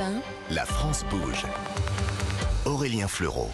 Europe 0.00 0.22
1. 0.48 0.54
La 0.54 0.64
France 0.64 1.04
bouge. 1.10 1.44
Aurélien 2.64 3.08
Fleureau. 3.08 3.50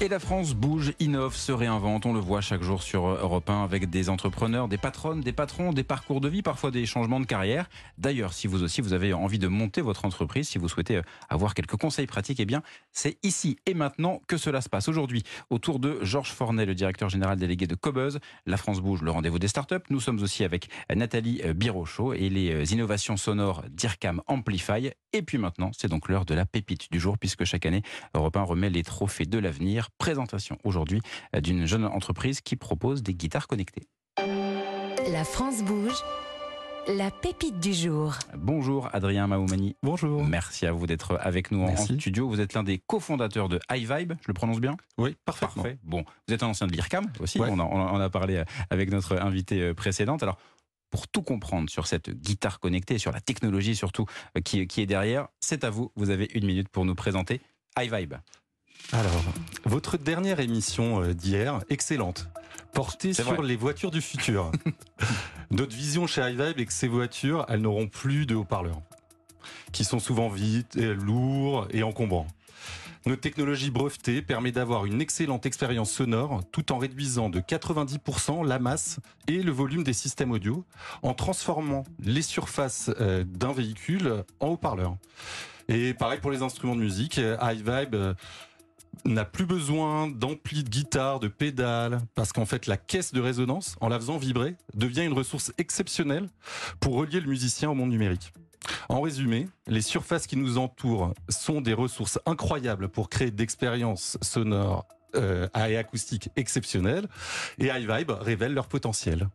Et 0.00 0.08
la 0.08 0.18
France 0.18 0.54
bouge, 0.54 0.92
innove, 0.98 1.36
se 1.36 1.52
réinvente. 1.52 2.04
On 2.04 2.12
le 2.12 2.18
voit 2.18 2.40
chaque 2.40 2.62
jour 2.62 2.82
sur 2.82 3.06
Europe 3.06 3.48
1 3.48 3.62
avec 3.62 3.88
des 3.88 4.10
entrepreneurs, 4.10 4.66
des 4.66 4.76
patronnes, 4.76 5.20
des 5.20 5.32
patrons, 5.32 5.72
des 5.72 5.84
parcours 5.84 6.20
de 6.20 6.28
vie, 6.28 6.42
parfois 6.42 6.72
des 6.72 6.84
changements 6.84 7.20
de 7.20 7.26
carrière. 7.26 7.70
D'ailleurs, 7.96 8.32
si 8.32 8.48
vous 8.48 8.64
aussi 8.64 8.80
vous 8.80 8.92
avez 8.92 9.12
envie 9.12 9.38
de 9.38 9.46
monter 9.46 9.82
votre 9.82 10.04
entreprise, 10.04 10.48
si 10.48 10.58
vous 10.58 10.68
souhaitez 10.68 11.00
avoir 11.30 11.54
quelques 11.54 11.76
conseils 11.76 12.08
pratiques, 12.08 12.40
eh 12.40 12.44
bien, 12.44 12.62
c'est 12.92 13.18
ici 13.22 13.56
et 13.66 13.72
maintenant 13.72 14.20
que 14.26 14.36
cela 14.36 14.60
se 14.60 14.68
passe. 14.68 14.88
Aujourd'hui, 14.88 15.22
autour 15.48 15.78
de 15.78 16.00
Georges 16.02 16.32
Fornet, 16.32 16.66
le 16.66 16.74
directeur 16.74 17.08
général 17.08 17.38
délégué 17.38 17.68
de 17.68 17.76
Cobuzz, 17.76 18.18
La 18.46 18.56
France 18.56 18.80
bouge, 18.80 19.00
le 19.00 19.12
rendez-vous 19.12 19.38
des 19.38 19.48
startups. 19.48 19.76
Nous 19.90 20.00
sommes 20.00 20.20
aussi 20.20 20.42
avec 20.42 20.68
Nathalie 20.94 21.40
Birochot 21.54 22.14
et 22.14 22.28
les 22.28 22.72
innovations 22.72 23.16
sonores 23.16 23.62
d'IRCAM 23.70 24.22
Amplify. 24.26 24.90
Et 25.12 25.22
puis 25.22 25.38
maintenant, 25.38 25.70
c'est 25.72 25.88
donc 25.88 26.08
l'heure 26.08 26.24
de 26.24 26.34
la 26.34 26.44
pépite 26.44 26.90
du 26.90 26.98
jour, 26.98 27.16
puisque 27.16 27.44
chaque 27.44 27.64
année, 27.64 27.82
Europe 28.14 28.36
1 28.36 28.42
remet 28.42 28.70
les 28.70 28.82
trophées 28.82 29.26
de 29.26 29.38
l'avenir. 29.38 29.83
Présentation 29.98 30.58
aujourd'hui 30.64 31.00
d'une 31.40 31.66
jeune 31.66 31.84
entreprise 31.84 32.40
qui 32.40 32.56
propose 32.56 33.02
des 33.02 33.14
guitares 33.14 33.46
connectées. 33.46 33.86
La 34.18 35.24
France 35.24 35.62
bouge. 35.62 36.02
La 36.86 37.10
pépite 37.10 37.60
du 37.60 37.72
jour. 37.72 38.14
Bonjour 38.36 38.90
Adrien 38.92 39.26
Maoumani. 39.26 39.74
Bonjour. 39.82 40.22
Merci 40.22 40.66
à 40.66 40.72
vous 40.72 40.86
d'être 40.86 41.18
avec 41.20 41.50
nous 41.50 41.62
en 41.62 41.74
studio. 41.76 42.28
Vous 42.28 42.42
êtes 42.42 42.52
l'un 42.52 42.62
des 42.62 42.78
cofondateurs 42.78 43.48
de 43.48 43.58
iVibe, 43.70 44.12
je 44.20 44.28
le 44.28 44.34
prononce 44.34 44.60
bien? 44.60 44.76
Oui, 44.98 45.16
parfaitement. 45.24 45.62
Parfait. 45.62 45.78
Bon, 45.82 46.04
vous 46.28 46.34
êtes 46.34 46.42
un 46.42 46.48
ancien 46.48 46.66
de 46.66 46.72
l'IRCAM 46.72 47.06
aussi, 47.20 47.40
on, 47.40 47.58
en 47.58 47.98
a 47.98 48.10
parlé 48.10 48.44
avec 48.68 48.90
notre 48.90 49.16
invité 49.16 49.72
précédente. 49.72 50.22
Alors, 50.22 50.36
pour 50.90 51.08
tout 51.08 51.22
comprendre 51.22 51.70
sur 51.70 51.86
cette 51.86 52.10
guitare 52.10 52.60
connectée, 52.60 52.98
sur 52.98 53.12
la 53.12 53.20
technologie 53.20 53.74
surtout 53.74 54.04
qui, 54.44 54.66
qui 54.66 54.82
est 54.82 54.86
derrière, 54.86 55.28
c'est 55.40 55.64
à 55.64 55.70
vous. 55.70 55.90
Vous 55.96 56.10
avez 56.10 56.28
une 56.34 56.44
minute 56.44 56.68
pour 56.68 56.84
nous 56.84 56.94
présenter 56.94 57.40
iVibe. 57.78 58.14
Alors, 58.92 59.24
votre 59.64 59.96
dernière 59.96 60.40
émission 60.40 61.08
d'hier, 61.12 61.60
excellente, 61.70 62.28
portée 62.72 63.12
sur 63.12 63.34
vrai. 63.34 63.46
les 63.46 63.56
voitures 63.56 63.90
du 63.90 64.00
futur. 64.00 64.52
Notre 65.50 65.74
vision 65.74 66.06
chez 66.06 66.22
iVibe 66.22 66.58
est 66.58 66.66
que 66.66 66.72
ces 66.72 66.88
voitures, 66.88 67.46
elles 67.48 67.60
n'auront 67.60 67.88
plus 67.88 68.26
de 68.26 68.34
haut-parleurs, 68.34 68.82
qui 69.72 69.84
sont 69.84 69.98
souvent 69.98 70.28
vides, 70.28 70.66
et 70.76 70.94
lourds 70.94 71.66
et 71.70 71.82
encombrants. 71.82 72.26
Notre 73.06 73.20
technologie 73.20 73.70
brevetée 73.70 74.22
permet 74.22 74.50
d'avoir 74.50 74.86
une 74.86 75.02
excellente 75.02 75.44
expérience 75.44 75.92
sonore 75.92 76.40
tout 76.52 76.72
en 76.72 76.78
réduisant 76.78 77.28
de 77.28 77.38
90% 77.38 78.46
la 78.46 78.58
masse 78.58 78.98
et 79.28 79.42
le 79.42 79.52
volume 79.52 79.84
des 79.84 79.92
systèmes 79.92 80.30
audio 80.30 80.64
en 81.02 81.12
transformant 81.12 81.84
les 82.00 82.22
surfaces 82.22 82.90
euh, 83.00 83.22
d'un 83.24 83.52
véhicule 83.52 84.24
en 84.40 84.48
haut-parleurs. 84.48 84.96
Et 85.68 85.92
pareil 85.92 86.18
pour 86.20 86.30
les 86.30 86.40
instruments 86.40 86.76
de 86.76 86.80
musique, 86.80 87.18
iVibe 87.18 87.94
euh, 87.94 88.14
n'a 89.04 89.24
plus 89.24 89.46
besoin 89.46 90.08
d'ampli 90.08 90.62
de 90.62 90.68
guitare, 90.68 91.20
de 91.20 91.28
pédales, 91.28 92.00
parce 92.14 92.32
qu'en 92.32 92.46
fait 92.46 92.66
la 92.66 92.76
caisse 92.76 93.12
de 93.12 93.20
résonance, 93.20 93.76
en 93.80 93.88
la 93.88 93.98
faisant 93.98 94.18
vibrer, 94.18 94.56
devient 94.74 95.04
une 95.04 95.12
ressource 95.12 95.52
exceptionnelle 95.58 96.28
pour 96.80 96.94
relier 96.94 97.20
le 97.20 97.28
musicien 97.28 97.70
au 97.70 97.74
monde 97.74 97.90
numérique. 97.90 98.32
En 98.88 99.00
résumé, 99.00 99.48
les 99.66 99.82
surfaces 99.82 100.26
qui 100.26 100.36
nous 100.36 100.58
entourent 100.58 101.12
sont 101.28 101.60
des 101.60 101.74
ressources 101.74 102.18
incroyables 102.26 102.88
pour 102.88 103.08
créer 103.08 103.30
d'expériences 103.30 104.18
sonores 104.22 104.86
euh, 105.16 105.48
et 105.54 105.76
acoustiques 105.76 106.30
exceptionnelles, 106.36 107.06
et 107.58 107.66
iVibe 107.66 108.10
révèle 108.10 108.54
leur 108.54 108.66
potentiel. 108.66 109.28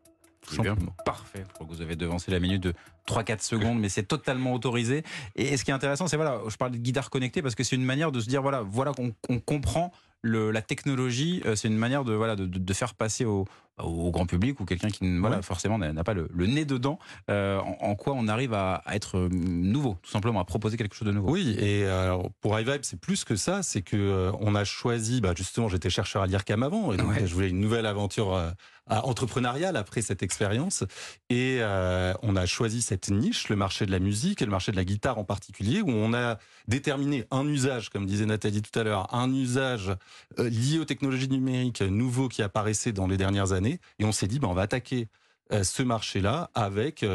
Parfait. 1.05 1.43
Je 1.47 1.53
crois 1.53 1.65
que 1.67 1.71
vous 1.71 1.81
avez 1.81 1.95
devancé 1.95 2.31
la 2.31 2.39
minute 2.39 2.61
de 2.63 2.73
3-4 3.07 3.41
secondes, 3.43 3.79
mais 3.79 3.89
c'est 3.89 4.03
totalement 4.03 4.53
autorisé. 4.53 5.03
Et 5.35 5.57
ce 5.57 5.63
qui 5.63 5.71
est 5.71 5.73
intéressant, 5.73 6.07
c'est 6.07 6.15
voilà, 6.17 6.39
je 6.47 6.55
parle 6.57 6.71
de 6.71 6.77
guitare 6.77 7.09
connectée 7.09 7.41
parce 7.41 7.55
que 7.55 7.63
c'est 7.63 7.75
une 7.75 7.85
manière 7.85 8.11
de 8.11 8.19
se 8.19 8.27
dire 8.27 8.41
voilà, 8.41 8.61
voilà 8.61 8.91
qu'on 8.93 9.13
on 9.29 9.39
comprend 9.39 9.91
le, 10.21 10.51
la 10.51 10.61
technologie. 10.61 11.41
C'est 11.55 11.67
une 11.69 11.77
manière 11.77 12.03
de 12.03 12.13
voilà 12.13 12.35
de, 12.35 12.45
de 12.45 12.73
faire 12.73 12.93
passer 12.93 13.23
au, 13.25 13.45
au 13.81 14.11
grand 14.11 14.25
public 14.25 14.59
ou 14.59 14.65
quelqu'un 14.65 14.89
qui 14.89 15.17
voilà 15.19 15.37
Ouais. 15.37 15.41
forcément 15.41 15.77
n'a 15.77 16.03
pas 16.03 16.13
le, 16.13 16.27
le 16.33 16.45
nez 16.45 16.65
dedans. 16.65 16.99
euh, 17.29 17.59
en, 17.59 17.77
en 17.79 17.95
quoi 17.95 18.13
on 18.17 18.27
arrive 18.27 18.53
à, 18.53 18.75
à 18.85 18.95
être 18.95 19.29
nouveau, 19.31 19.97
tout 20.03 20.11
simplement 20.11 20.41
à 20.41 20.45
proposer 20.45 20.75
quelque 20.75 20.93
chose 20.95 21.07
de 21.07 21.13
nouveau. 21.13 21.31
Oui, 21.31 21.55
et 21.57 21.85
alors, 21.85 22.29
pour 22.41 22.59
iVibe, 22.59 22.81
c'est 22.83 22.99
plus 22.99 23.23
que 23.23 23.37
ça, 23.37 23.63
c'est 23.63 23.81
que 23.81 23.95
euh, 23.95 24.31
on 24.41 24.55
a 24.55 24.65
choisi, 24.65 25.21
bah, 25.21 25.33
justement, 25.35 25.69
j'étais 25.69 25.89
chercheur 25.89 26.21
à 26.21 26.27
l'IRCAM 26.27 26.63
avant, 26.63 26.91
et 26.91 26.97
donc 26.97 27.11
Ouais. 27.11 27.25
je 27.25 27.33
voulais 27.33 27.49
une 27.49 27.61
nouvelle 27.61 27.85
aventure 27.85 28.33
euh, 28.35 28.51
entrepreneuriale 28.89 29.77
après 29.77 30.01
cette 30.01 30.23
expérience, 30.23 30.83
et 31.29 31.57
euh, 31.59 32.13
on 32.21 32.35
a 32.35 32.45
choisi 32.45 32.81
cette 32.81 33.09
niche, 33.09 33.49
le 33.49 33.55
marché 33.55 33.85
de 33.85 33.91
la 33.91 33.99
musique 33.99 34.41
et 34.41 34.45
le 34.45 34.51
marché 34.51 34.71
de 34.71 34.77
la 34.77 34.85
guitare 34.85 35.17
en 35.17 35.23
particulier, 35.23 35.81
où 35.81 35.89
on 35.89 36.13
a 36.13 36.37
déterminé 36.67 37.25
un 37.31 37.47
usage, 37.47 37.89
comme 37.89 38.05
disait 38.05 38.25
Nathalie 38.25 38.61
tout 38.61 38.77
à 38.79 38.83
l'heure, 38.83 39.13
un 39.13 39.33
usage 39.33 39.95
euh, 40.39 40.49
lié 40.49 40.79
aux 40.79 40.85
technologies 40.85 41.29
numériques 41.29 41.81
nouveaux 41.81 42.29
qui 42.29 42.41
apparaissaient 42.41 42.93
dans 42.93 43.07
les 43.07 43.17
dernières 43.17 43.51
années, 43.51 43.79
et 43.99 44.05
on 44.05 44.11
s'est 44.11 44.27
dit, 44.27 44.39
bah, 44.39 44.47
on 44.49 44.53
va 44.53 44.63
attaquer 44.63 45.07
euh, 45.51 45.63
ce 45.63 45.81
marché-là 45.81 46.51
avec 46.53 47.05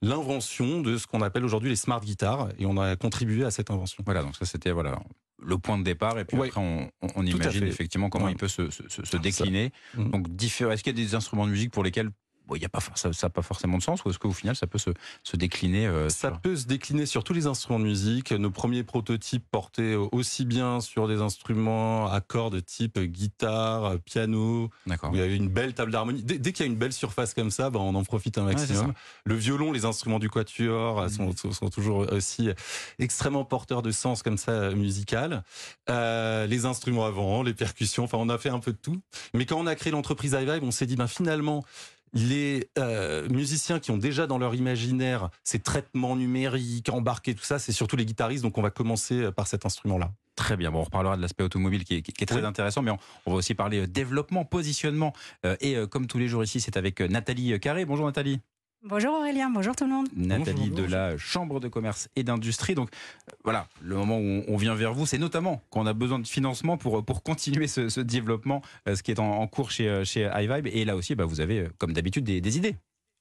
l'invention 0.00 0.80
de 0.80 0.96
ce 0.96 1.06
qu'on 1.06 1.22
appelle 1.22 1.44
aujourd'hui 1.44 1.70
les 1.70 1.76
smart 1.76 2.00
guitares 2.00 2.48
et 2.58 2.66
on 2.66 2.78
a 2.78 2.96
contribué 2.96 3.44
à 3.44 3.50
cette 3.50 3.70
invention. 3.70 4.02
Voilà, 4.04 4.22
donc 4.22 4.36
ça 4.36 4.46
c'était 4.46 4.70
voilà 4.70 4.98
le 5.44 5.58
point 5.58 5.78
de 5.78 5.82
départ 5.84 6.18
et 6.18 6.24
puis 6.24 6.36
Ouais. 6.36 6.48
après 6.48 6.60
on, 6.60 6.90
imagine 7.26 7.64
effectivement 7.64 8.08
comment 8.10 8.26
Ouais. 8.26 8.32
il 8.32 8.36
peut 8.36 8.48
se, 8.48 8.70
se- 8.70 8.88
se- 8.88 9.04
se 9.04 9.16
décliner. 9.16 9.72
Mhm. 9.96 10.10
Donc. 10.10 10.28
Est-ce 10.70 10.82
qu'il 10.82 10.96
y 10.98 11.02
a 11.02 11.04
des 11.04 11.14
instruments 11.14 11.46
de 11.46 11.50
musique 11.52 11.72
pour 11.72 11.82
lesquels 11.84 12.10
bon, 12.46 12.56
il 12.56 12.62
y 12.62 12.64
a 12.64 12.68
pas 12.68 12.80
ça 12.94 13.10
n'a 13.22 13.30
pas 13.30 13.42
forcément 13.42 13.78
de 13.78 13.82
sens 13.82 14.04
ou 14.04 14.10
est-ce 14.10 14.18
qu'au 14.18 14.32
final 14.32 14.56
ça 14.56 14.66
peut 14.66 14.78
se, 14.78 14.90
se 15.22 15.36
décliner 15.36 15.86
euh, 15.86 16.08
Ça 16.08 16.28
sur- 16.30 16.40
peut 16.40 16.56
se 16.56 16.66
décliner 16.66 17.06
sur 17.06 17.24
tous 17.24 17.32
les 17.32 17.46
instruments 17.46 17.78
de 17.78 17.84
musique. 17.84 18.32
Nos 18.32 18.50
premiers 18.50 18.82
prototypes 18.84 19.44
portaient 19.50 19.94
aussi 19.94 20.44
bien 20.44 20.80
sur 20.80 21.08
des 21.08 21.20
instruments 21.20 22.06
à 22.10 22.20
cordes 22.20 22.64
type 22.64 22.98
guitare, 22.98 23.98
piano, 24.04 24.70
D'accord. 24.86 25.10
où 25.10 25.14
il 25.14 25.20
y 25.20 25.22
avait 25.22 25.36
une 25.36 25.48
belle 25.48 25.74
table 25.74 25.92
d'harmonie. 25.92 26.22
Dès, 26.22 26.38
dès 26.38 26.52
qu'il 26.52 26.66
y 26.66 26.68
a 26.68 26.72
une 26.72 26.78
belle 26.78 26.92
surface 26.92 27.34
comme 27.34 27.50
ça, 27.50 27.70
ben 27.70 27.80
on 27.80 27.94
en 27.94 28.04
profite 28.04 28.38
un 28.38 28.44
maximum. 28.44 28.92
le 29.24 29.34
violon, 29.34 29.72
les 29.72 29.84
instruments 29.84 30.18
du 30.18 30.28
quatuor 30.30 31.00
euh, 31.00 31.08
sont, 31.08 31.34
sont- 31.36 31.70
toujours 31.70 32.06
aussi 32.12 32.50
extrêmement 32.98 33.44
porteurs 33.44 33.82
de 33.82 33.90
sens 33.90 34.22
comme 34.22 34.36
ça 34.36 34.52
euh, 34.52 34.74
musical. 34.74 35.42
Euh, 35.90 36.46
les 36.46 36.64
instruments 36.66 37.06
avant, 37.06 37.42
les 37.42 37.54
percussions, 37.54 38.04
enfin 38.04 38.18
on 38.18 38.28
a 38.28 38.38
fait 38.38 38.48
un 38.50 38.58
peu 38.60 38.72
de 38.72 38.78
tout. 38.78 39.00
Mais 39.34 39.46
quand 39.46 39.58
on 39.58 39.66
a 39.66 39.74
créé 39.74 39.92
l'entreprise 39.92 40.32
iVibe, 40.40 40.62
on 40.62 40.70
s'est 40.70 40.86
dit 40.86 40.96
ben 40.96 41.06
finalement 41.06 41.64
les 42.12 42.68
euh, 42.78 43.28
musiciens 43.28 43.78
qui 43.78 43.90
ont 43.90 43.96
déjà 43.96 44.26
dans 44.26 44.38
leur 44.38 44.54
imaginaire 44.54 45.30
ces 45.44 45.58
traitements 45.58 46.16
numériques 46.16 46.88
embarqués, 46.90 47.34
tout 47.34 47.44
ça, 47.44 47.58
c'est 47.58 47.72
surtout 47.72 47.96
les 47.96 48.04
guitaristes. 48.06 48.42
Donc 48.42 48.58
on 48.58 48.62
va 48.62 48.70
commencer 48.70 49.14
euh, 49.22 49.30
par 49.32 49.46
cet 49.46 49.64
instrument-là. 49.66 50.12
Très 50.36 50.56
bien. 50.56 50.70
Bon, 50.70 50.80
on 50.80 50.84
reparlera 50.84 51.16
de 51.16 51.22
l'aspect 51.22 51.44
automobile 51.44 51.84
qui 51.84 51.96
est, 51.96 52.02
qui 52.02 52.22
est 52.22 52.26
très 52.26 52.40
Oui. 52.40 52.46
intéressant, 52.46 52.82
mais 52.82 52.90
on, 52.90 52.98
on 53.26 53.30
va 53.32 53.36
aussi 53.36 53.54
parler 53.54 53.80
euh, 53.80 53.86
développement, 53.86 54.44
positionnement. 54.44 55.12
Euh, 55.44 55.56
et 55.60 55.76
euh, 55.76 55.86
comme 55.86 56.06
tous 56.06 56.18
les 56.18 56.28
jours 56.28 56.42
ici, 56.44 56.60
c'est 56.60 56.76
avec 56.76 57.00
Nathalie 57.00 57.58
Carré. 57.60 57.84
Bonjour 57.84 58.06
Nathalie. 58.06 58.40
Bonjour 58.84 59.14
Aurélien, 59.14 59.48
bonjour 59.48 59.76
tout 59.76 59.84
le 59.84 59.90
monde. 59.90 60.08
Nathalie 60.16 60.68
bonjour. 60.70 60.86
de 60.86 60.90
la 60.90 61.16
Chambre 61.16 61.60
de 61.60 61.68
commerce 61.68 62.08
et 62.16 62.24
d'industrie. 62.24 62.74
Donc 62.74 62.88
euh, 63.30 63.36
voilà, 63.44 63.68
le 63.80 63.94
moment 63.94 64.18
où 64.18 64.42
on- 64.48 64.56
vient 64.56 64.74
vers 64.74 64.92
vous, 64.92 65.06
c'est 65.06 65.18
notamment 65.18 65.62
quand 65.70 65.82
on 65.82 65.86
a 65.86 65.92
besoin 65.92 66.18
de 66.18 66.26
financement 66.26 66.76
pour, 66.76 67.04
pour 67.04 67.22
continuer 67.22 67.68
ce, 67.68 67.88
ce 67.88 68.00
développement, 68.00 68.60
euh, 68.88 68.96
ce 68.96 69.02
qui 69.04 69.12
est 69.12 69.20
en, 69.20 69.30
en 69.40 69.46
cours 69.46 69.70
chez, 69.70 69.88
euh, 69.88 70.04
chez 70.04 70.28
iVibe. 70.34 70.66
Et 70.66 70.84
là 70.84 70.96
aussi, 70.96 71.14
bah, 71.14 71.24
vous 71.24 71.40
avez, 71.40 71.68
comme 71.78 71.92
d'habitude, 71.92 72.24
des, 72.24 72.40
des 72.40 72.56
idées. 72.56 72.74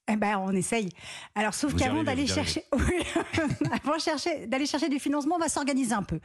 Eh 0.07 0.15
ben, 0.15 0.37
on 0.39 0.51
essaye. 0.51 0.89
Alors, 1.35 1.53
sauf 1.53 1.75
qu'avant 1.75 2.03
d'aller 2.03 2.27
chercher, 2.27 2.63
Oui. 2.73 3.03
avant 3.71 3.97
chercher, 3.99 4.47
d'aller 4.47 4.65
chercher 4.65 4.89
du 4.89 4.99
financement, 4.99 5.35
on 5.35 5.39
va 5.39 5.47
s'organiser 5.49 5.93
un 5.93 6.03
peu. 6.03 6.19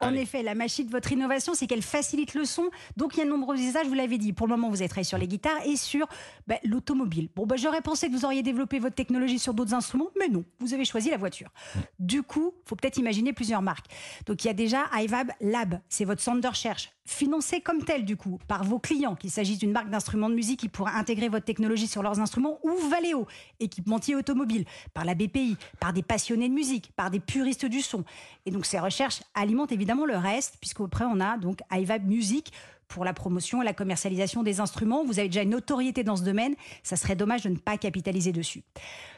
En 0.00 0.08
Allez. 0.08 0.22
effet, 0.22 0.42
la 0.42 0.54
magie 0.56 0.84
de 0.84 0.90
votre 0.90 1.12
innovation, 1.12 1.54
c'est 1.54 1.66
qu'elle 1.68 1.82
facilite 1.82 2.34
le 2.34 2.44
son. 2.44 2.68
Donc, 2.96 3.14
il 3.16 3.20
y 3.20 3.22
a 3.22 3.24
de 3.24 3.30
nombreux 3.30 3.56
usages, 3.56 3.86
vous 3.86 3.94
l'avez 3.94 4.18
dit. 4.18 4.32
Pour 4.32 4.48
le 4.48 4.56
moment, 4.56 4.68
vous 4.68 4.82
êtes 4.82 4.88
travaillé 4.90 5.04
sur 5.04 5.18
les 5.18 5.28
guitares 5.28 5.64
et 5.64 5.76
sur 5.76 6.08
ben, 6.48 6.58
l'automobile. 6.64 7.28
Bon, 7.36 7.46
ben, 7.46 7.56
j'aurais 7.56 7.80
pensé 7.82 8.08
que 8.08 8.12
vous 8.12 8.24
auriez 8.24 8.42
développé 8.42 8.80
votre 8.80 8.96
technologie 8.96 9.38
sur 9.38 9.54
d'autres 9.54 9.74
instruments, 9.74 10.08
mais 10.18 10.28
non, 10.28 10.44
vous 10.58 10.74
avez 10.74 10.84
choisi 10.84 11.08
la 11.10 11.16
voiture. 11.18 11.50
Du 12.00 12.22
coup, 12.24 12.52
faut 12.66 12.74
peut-être 12.74 12.96
imaginer 12.98 13.32
plusieurs 13.32 13.62
marques. 13.62 13.86
Donc, 14.26 14.42
il 14.44 14.48
y 14.48 14.50
a 14.50 14.54
déjà 14.54 14.86
iVab 14.94 15.30
Lab, 15.40 15.80
c'est 15.88 16.04
votre 16.04 16.20
centre 16.20 16.40
de 16.40 16.48
recherche, 16.48 16.90
financé 17.06 17.60
comme 17.60 17.84
tel, 17.84 18.04
du 18.04 18.16
coup, 18.16 18.38
par 18.48 18.64
vos 18.64 18.80
clients, 18.80 19.14
qu'il 19.14 19.30
s'agisse 19.30 19.58
d'une 19.58 19.72
marque 19.72 19.90
d'instruments 19.90 20.28
de 20.30 20.34
musique 20.34 20.60
qui 20.60 20.68
pourra 20.68 20.96
intégrer 20.98 21.28
votre 21.28 21.44
technologie 21.44 21.86
sur 21.86 22.02
leurs 22.02 22.18
instruments, 22.18 22.58
ou 22.64 22.72
Valeo, 23.12 23.26
équipementier 23.60 24.16
automobile, 24.16 24.64
par 24.94 25.04
la 25.04 25.14
BPI, 25.14 25.56
par 25.80 25.92
des 25.92 26.02
passionnés 26.02 26.48
de 26.48 26.54
musique, 26.54 26.92
par 26.96 27.10
des 27.10 27.20
puristes 27.20 27.66
du 27.66 27.80
son. 27.80 28.04
Et 28.46 28.50
donc, 28.50 28.66
ces 28.66 28.78
recherches 28.78 29.22
alimentent 29.34 29.72
évidemment 29.72 30.06
le 30.06 30.16
reste, 30.16 30.56
puisqu'après, 30.60 31.04
on 31.04 31.20
a 31.20 31.36
donc 31.36 31.60
iVab 31.70 32.06
Music 32.06 32.52
pour 32.88 33.04
la 33.06 33.14
promotion 33.14 33.62
et 33.62 33.64
la 33.64 33.72
commercialisation 33.72 34.42
des 34.42 34.60
instruments. 34.60 35.02
Vous 35.04 35.18
avez 35.18 35.28
déjà 35.28 35.42
une 35.42 35.50
notoriété 35.50 36.04
dans 36.04 36.16
ce 36.16 36.24
domaine. 36.24 36.54
Ça 36.82 36.96
serait 36.96 37.16
dommage 37.16 37.42
de 37.42 37.48
ne 37.48 37.56
pas 37.56 37.78
capitaliser 37.78 38.32
dessus. 38.32 38.62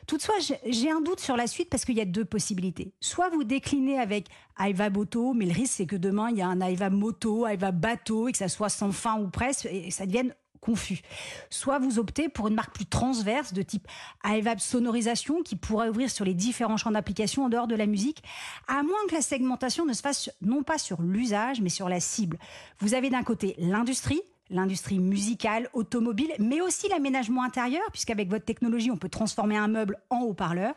Toutefois, 0.07 0.37
j'ai 0.39 0.91
un 0.91 1.01
doute 1.01 1.19
sur 1.19 1.37
la 1.37 1.49
suite 1.49 1.71
parce 1.71 1.85
qu'il 1.85 1.97
y 1.97 2.01
a 2.01 2.05
deux 2.05 2.25
possibilités. 2.25 2.93
Soit 3.01 3.31
vous 3.31 3.43
déclinez 3.43 3.99
avec 3.99 4.29
iVab 4.61 4.97
Auto, 4.97 5.33
mais 5.33 5.47
le 5.47 5.53
risque 5.53 5.75
c'est 5.75 5.87
que 5.87 5.97
demain 5.97 6.31
il 6.31 6.37
y 6.37 6.43
a 6.43 6.47
un 6.47 6.61
iVab 6.61 6.93
Moto, 6.93 7.49
iVab 7.49 7.81
Bateau 7.81 8.29
et 8.29 8.33
que 8.33 8.39
ça 8.39 8.49
soit 8.49 8.69
sans 8.69 8.93
fin 8.93 9.19
ou 9.19 9.29
presque 9.29 9.67
et 9.67 9.91
ça 9.91 10.07
devienne 10.07 10.33
confus. 10.65 11.03
Soit 11.51 11.79
vous 11.79 11.99
optez 11.99 12.29
pour 12.29 12.49
une 12.49 12.55
marque 12.55 12.75
plus 12.75 12.87
transverse 12.87 13.53
de 13.53 13.63
type 13.63 13.87
iVab 14.25 14.59
sonorisation 14.59 15.43
qui 15.43 15.57
pourrait 15.57 15.91
ouvrir 15.91 16.11
sur 16.11 16.25
les 16.25 16.35
différents 16.35 16.79
champs 16.79 16.91
d'application 16.91 17.45
en 17.45 17.49
dehors 17.51 17.67
de 17.67 17.75
la 17.75 17.87
musique, 17.87 18.23
à 18.67 18.83
moins 18.83 19.07
que 19.09 19.15
la 19.15 19.23
segmentation 19.23 19.85
ne 19.85 19.93
se 19.93 20.01
fasse 20.01 20.31
non 20.41 20.63
pas 20.63 20.79
sur 20.79 21.03
l'usage 21.03 21.61
mais 21.61 21.69
sur 21.69 21.89
la 21.89 22.01
cible. 22.01 22.39
Vous 22.81 22.95
avez 22.95 23.11
d'un 23.11 23.23
côté 23.23 23.55
l'industrie, 23.59 24.23
l'industrie 24.51 24.99
musicale, 24.99 25.69
automobile, 25.73 26.33
mais 26.39 26.61
aussi 26.61 26.89
l'aménagement 26.89 27.43
intérieur, 27.43 27.85
puisqu'avec 27.93 28.29
votre 28.29 28.45
technologie, 28.45 28.91
on 28.91 28.97
peut 28.97 29.09
transformer 29.09 29.57
un 29.57 29.69
meuble 29.69 29.99
en 30.11 30.21
haut-parleur. 30.21 30.75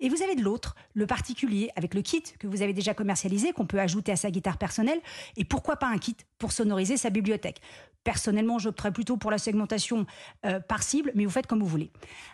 Et 0.00 0.08
vous 0.08 0.22
avez 0.22 0.34
de 0.34 0.42
l'autre, 0.42 0.74
le 0.94 1.06
particulier, 1.06 1.70
avec 1.76 1.94
le 1.94 2.02
kit 2.02 2.22
que 2.38 2.46
vous 2.46 2.62
avez 2.62 2.72
déjà 2.72 2.94
commercialisé, 2.94 3.52
qu'on 3.52 3.66
peut 3.66 3.80
ajouter 3.80 4.12
à 4.12 4.16
sa 4.16 4.30
guitare 4.30 4.58
personnelle, 4.58 5.00
et 5.36 5.44
pourquoi 5.44 5.76
pas 5.76 5.88
un 5.88 5.98
kit 5.98 6.16
pour 6.38 6.52
sonoriser 6.52 6.96
sa 6.96 7.10
bibliothèque. 7.10 7.60
Personnellement, 8.04 8.58
j'opterais 8.58 8.92
plutôt 8.92 9.16
pour 9.16 9.30
la 9.30 9.38
segmentation 9.38 10.06
euh, 10.44 10.60
par 10.60 10.82
cible, 10.82 11.12
mais 11.14 11.24
vous 11.24 11.30
faites 11.30 11.46
comme 11.46 11.60
vous 11.60 11.66
voulez. 11.66 11.90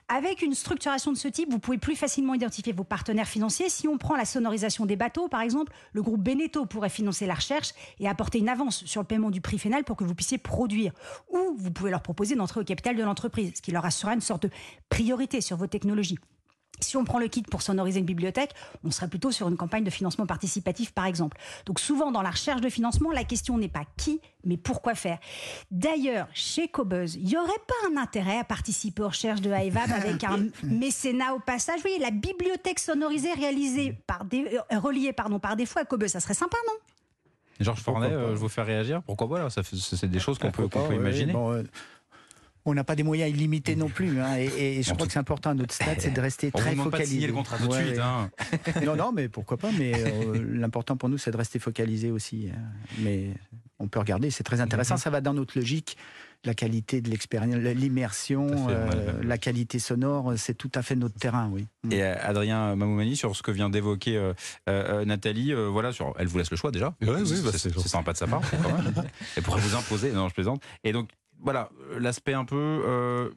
Avec 0.08 0.42
une 0.42 0.54
structuration 0.54 1.12
de 1.12 1.16
ce 1.16 1.28
type, 1.28 1.50
vous 1.50 1.58
pouvez 1.58 1.78
plus 1.78 1.96
facilement 1.96 2.34
identifier 2.34 2.72
vos 2.72 2.84
partenaires 2.84 3.28
financiers. 3.28 3.68
Si 3.68 3.86
on 3.86 3.98
prend 3.98 4.16
la 4.16 4.24
sonorisation 4.24 4.86
des 4.86 4.96
bateaux, 4.96 5.28
par 5.28 5.42
exemple, 5.42 5.72
le 5.92 6.02
groupe 6.02 6.22
Beneteau 6.22 6.64
pourrait 6.64 6.88
financer 6.88 7.26
la 7.26 7.34
recherche 7.34 7.72
et 8.00 8.08
apporter 8.08 8.38
une 8.38 8.48
avance 8.48 8.84
sur 8.84 9.02
le 9.02 9.06
paiement 9.06 9.30
du 9.30 9.40
prix 9.40 9.58
final 9.58 9.84
pour 9.84 9.96
que 9.96 10.04
vous 10.04 10.14
puissiez 10.14 10.38
produire. 10.38 10.92
Ou 11.30 11.54
vous 11.56 11.70
pouvez 11.70 11.90
leur 11.90 12.02
proposer 12.02 12.34
d'entrer 12.34 12.60
au 12.60 12.64
capital 12.64 12.96
de 12.96 13.02
l'entreprise, 13.02 13.52
ce 13.54 13.62
qui 13.62 13.70
leur 13.70 13.84
assurera 13.84 14.14
une 14.14 14.20
sorte 14.20 14.44
de 14.44 14.50
priorité 14.88 15.40
sur 15.40 15.56
vos 15.56 15.66
technologies. 15.66 16.18
Si 16.80 16.96
on 16.96 17.04
prend 17.04 17.18
le 17.18 17.28
kit 17.28 17.42
pour 17.42 17.62
sonoriser 17.62 18.00
une 18.00 18.06
bibliothèque, 18.06 18.52
on 18.84 18.90
serait 18.90 19.08
plutôt 19.08 19.30
sur 19.30 19.48
une 19.48 19.56
campagne 19.56 19.84
de 19.84 19.90
financement 19.90 20.26
participatif, 20.26 20.92
par 20.92 21.06
exemple. 21.06 21.38
Donc 21.66 21.80
souvent, 21.80 22.10
dans 22.12 22.22
la 22.22 22.30
recherche 22.30 22.60
de 22.60 22.68
financement, 22.68 23.10
la 23.10 23.24
question 23.24 23.58
n'est 23.58 23.68
pas 23.68 23.84
qui, 23.96 24.20
mais 24.44 24.56
pourquoi 24.56 24.94
faire. 24.94 25.18
D'ailleurs, 25.70 26.28
chez 26.32 26.68
Cobuzz, 26.68 27.16
il 27.16 27.24
n'y 27.24 27.36
aurait 27.36 27.46
pas 27.46 27.88
un 27.90 27.96
intérêt 27.96 28.38
à 28.38 28.44
participer 28.44 29.02
aux 29.02 29.08
recherches 29.08 29.40
de 29.40 29.50
IVAB 29.50 29.90
avec 29.92 30.24
un 30.24 30.48
mécénat 30.62 31.34
au 31.34 31.40
passage? 31.40 31.76
Vous 31.76 31.82
voyez, 31.82 31.98
la 31.98 32.10
bibliothèque 32.10 32.78
sonorisée 32.78 33.32
réalisée 33.32 33.96
par 34.06 34.24
des, 34.24 34.58
euh, 34.72 34.78
reliée 34.78 35.12
pardon, 35.12 35.38
par 35.38 35.56
défaut 35.56 35.78
à 35.78 35.84
Cobuzz, 35.84 36.12
ça 36.12 36.20
serait 36.20 36.34
sympa, 36.34 36.56
non? 36.66 36.74
Georges 37.60 37.80
Fornet, 37.80 38.12
euh, 38.12 38.34
je 38.34 38.40
vous 38.40 38.48
fais 38.48 38.62
réagir. 38.62 39.02
Pourquoi 39.02 39.28
pas? 39.28 39.50
Ça 39.50 39.62
C'est 39.64 40.08
des 40.08 40.20
choses 40.20 40.38
qu'on 40.38 40.52
peut, 40.52 40.68
imaginer. 40.92 41.32
Bon, 41.32 41.52
euh, 41.52 41.64
on 42.68 42.74
n'a 42.74 42.84
pas 42.84 42.94
des 42.96 43.02
moyens 43.02 43.30
illimités 43.30 43.76
non 43.76 43.88
plus. 43.88 44.20
hein, 44.20 44.36
et, 44.38 44.78
et 44.78 44.82
je 44.82 44.92
crois 44.94 45.06
que 45.06 45.12
c'est 45.12 45.18
important 45.18 45.50
à 45.50 45.54
notre 45.54 45.74
stade, 45.74 46.00
c'est 46.00 46.10
de 46.12 46.20
rester 46.20 46.50
On 46.54 46.58
vous 46.58 46.62
très 46.64 46.70
demande 46.72 46.90
pas 46.90 46.98
de 46.98 47.04
signer 47.04 47.26
le 47.26 47.32
contrat 47.32 47.56
tout 47.58 47.66
de 47.68 47.72
Ouais, 47.72 47.84
suite. 47.86 47.98
hein. 47.98 48.30
Non, 48.84 48.96
non, 48.96 49.12
mais 49.12 49.28
pourquoi 49.28 49.56
pas. 49.56 49.70
Mais 49.78 49.92
euh, 49.96 50.44
l'important 50.52 50.96
pour 50.96 51.08
nous, 51.08 51.18
c'est 51.18 51.30
de 51.30 51.36
rester 51.36 51.58
focalisé 51.58 52.10
aussi. 52.10 52.48
hein. 52.52 52.58
Mais 53.00 53.30
on 53.78 53.88
peut 53.88 53.98
regarder, 53.98 54.30
c'est 54.30 54.44
très 54.44 54.60
intéressant. 54.60 54.94
Mhm. 54.94 55.00
Ça 55.00 55.10
va 55.10 55.20
dans 55.20 55.34
notre 55.34 55.56
logique. 55.58 55.96
La 56.44 56.54
qualité 56.54 57.00
de 57.00 57.10
l'expérience, 57.10 57.56
l'immersion, 57.56 58.46
euh, 58.70 59.12
la 59.24 59.38
qualité 59.38 59.80
sonore, 59.80 60.34
c'est 60.36 60.54
tout 60.54 60.70
à 60.76 60.82
fait 60.82 60.94
notre 60.94 61.16
terrain, 61.18 61.50
oui. 61.52 61.66
Mm. 61.82 61.92
Et 61.92 62.02
euh, 62.04 62.14
Adrien 62.22 62.76
Mamoumani, 62.76 63.16
sur 63.16 63.34
ce 63.34 63.42
que 63.42 63.50
vient 63.50 63.68
d'évoquer 63.68 64.16
euh, 64.16 64.32
euh, 64.68 65.04
Nathalie, 65.04 65.52
euh, 65.52 65.66
voilà, 65.66 65.90
sur, 65.90 66.14
elle 66.16 66.28
vous 66.28 66.38
laisse 66.38 66.52
le 66.52 66.56
choix 66.56 66.70
déjà. 66.70 66.94
Ouais, 67.02 67.08
oui, 67.10 67.40
bah, 67.44 67.50
c'est 67.52 67.58
c'est 67.76 67.88
sympa 67.88 68.12
de 68.12 68.18
sa 68.18 68.28
part. 68.28 68.40
quand 68.62 68.72
même. 68.72 68.92
Elle 69.36 69.42
pourrait 69.42 69.60
vous 69.60 69.74
imposer. 69.76 70.12
Non, 70.12 70.28
je 70.28 70.34
plaisante. 70.34 70.62
Et 70.84 70.92
donc, 70.92 71.08
voilà, 71.40 71.70
euh, 71.90 71.98
l'aspect 72.00 72.34
un 72.34 72.44
peu 72.44 72.56
euh, 72.84 73.30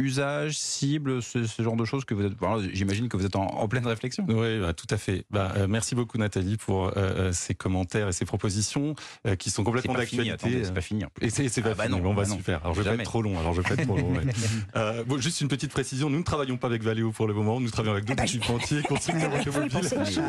usage, 0.00 0.58
cible, 0.58 1.22
ce, 1.22 1.46
ce 1.46 1.62
genre 1.62 1.76
de 1.76 1.84
choses 1.84 2.04
que 2.04 2.14
vous 2.14 2.24
êtes. 2.24 2.32
voilà, 2.38 2.66
J'imagine 2.72 3.08
que 3.08 3.16
vous 3.16 3.24
êtes 3.26 3.36
en, 3.36 3.46
en 3.46 3.68
pleine 3.68 3.86
réflexion. 3.86 4.24
Oui, 4.28 4.60
bah, 4.60 4.72
tout 4.72 4.86
à 4.90 4.96
fait. 4.96 5.24
Bah, 5.30 5.52
euh, 5.56 5.66
merci 5.68 5.94
beaucoup 5.94 6.18
Nathalie 6.18 6.56
pour 6.56 6.86
euh, 6.88 6.90
euh, 6.96 7.32
ces 7.32 7.54
commentaires 7.54 8.08
et 8.08 8.12
ces 8.12 8.24
propositions 8.24 8.94
euh, 9.26 9.36
qui 9.36 9.50
sont 9.50 9.64
complètement 9.64 9.94
pas 9.94 10.00
d'actualité. 10.00 10.64
c'est 10.64 10.74
pas 10.74 10.80
fini. 10.80 11.04
Et 11.20 11.30
c'est 11.30 11.48
c'est 11.48 11.60
Ah 11.64 11.70
pas 11.70 11.74
bah 11.74 11.84
fini. 11.84 11.96
non, 11.96 12.02
Bon, 12.02 12.14
bah, 12.14 12.24
non. 12.26 12.36
super. 12.36 12.60
Alors 12.62 12.74
je 12.74 12.82
vais 12.82 12.88
pas 12.90 12.94
être 12.96 13.02
trop 13.04 13.22
long. 13.22 13.38
Alors 13.38 13.54
je 13.54 13.60
vais 13.60 13.68
pas 13.68 13.74
être 13.80 13.86
trop 13.86 13.96
long. 13.96 14.12
ouais. 14.14 15.04
Bon, 15.06 15.18
juste 15.18 15.40
une 15.40 15.48
petite 15.48 15.70
précision. 15.72 16.10
Nous 16.10 16.18
ne 16.18 16.24
travaillons 16.24 16.56
pas 16.56 16.66
avec 16.66 16.82
Valeo 16.82 17.12
pour 17.12 17.26
le 17.26 17.34
moment. 17.34 17.60
Nous 17.60 17.70
travaillons 17.70 17.92
avec 17.94 18.04
d'autres 18.04 18.18
bah, 18.22 18.26
je- 18.26 18.36
équipementiers, 18.36 18.82
constructeurs 18.82 19.32
automobiles. 19.34 19.80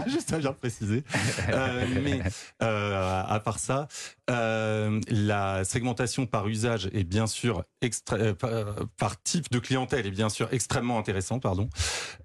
juste 0.08 0.34
à 0.34 0.38
bien 0.40 0.54
préciser. 0.54 1.04
Mais 2.04 2.22
à 2.60 3.40
part 3.44 3.60
ça, 3.60 3.88
la 4.28 5.64
segmentation 5.64 6.26
par 6.26 6.48
usage 6.48 6.90
est 6.94 7.04
bien 7.04 7.28
sûr 7.28 7.64
extra- 7.82 8.18
par 8.98 9.22
type 9.24 9.50
de 9.52 9.60
clientèle 9.62 10.06
est 10.06 10.12
bien 10.12 10.30
sûr 10.30 10.48
extrêmement 10.52 10.98
intéressante. 10.98 11.42
Pardon. 11.42 11.70